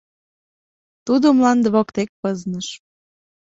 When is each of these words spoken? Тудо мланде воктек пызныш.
Тудо 1.05 1.25
мланде 1.37 1.67
воктек 1.75 2.09
пызныш. 2.21 2.67